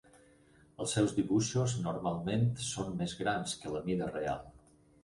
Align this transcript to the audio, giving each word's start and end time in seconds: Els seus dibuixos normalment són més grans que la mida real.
Els 0.85 0.95
seus 0.97 1.13
dibuixos 1.17 1.75
normalment 1.83 2.49
són 2.71 2.99
més 3.03 3.15
grans 3.21 3.57
que 3.63 3.77
la 3.79 3.87
mida 3.93 4.11
real. 4.19 4.47